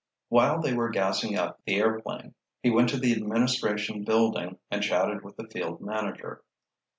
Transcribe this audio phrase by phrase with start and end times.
[0.29, 5.23] While they were gassing up the airplane, he went to the administration building and chatted
[5.23, 6.43] with the field manager.